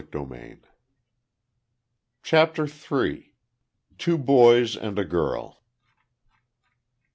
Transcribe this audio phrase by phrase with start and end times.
[2.23, 3.35] CHAPTER THREE.
[3.99, 5.61] TWO BOYS AND A GIRL.